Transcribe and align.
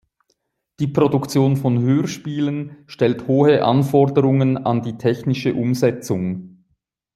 Die 0.79 0.87
Produktion 0.87 1.57
von 1.57 1.79
Hörspielen 1.79 2.85
stellt 2.87 3.27
hohe 3.27 3.63
Anforderungen 3.63 4.57
an 4.57 4.81
die 4.81 4.97
technische 4.97 5.53
Umsetzung. 5.53 6.65